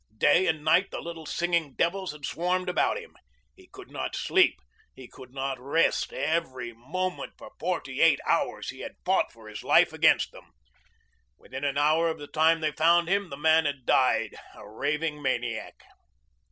[0.17, 3.15] Day and night the little singing devils had swarmed about him.
[3.55, 4.59] He could not sleep.
[4.95, 6.11] He could not rest.
[6.11, 10.53] Every moment for forty eight hours he had fought for his life against them.
[11.37, 15.21] Within an hour of the time they found him the man had died a raving
[15.21, 15.75] maniac.